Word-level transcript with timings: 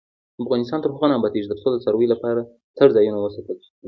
افغانستان 0.43 0.79
تر 0.81 0.89
هغو 0.91 1.07
نه 1.11 1.15
ابادیږي، 1.17 1.47
ترڅو 1.51 1.67
د 1.71 1.77
څارویو 1.83 2.11
لپاره 2.13 2.41
څړځایونه 2.77 3.17
وساتل 3.19 3.55
نشي. 3.59 3.71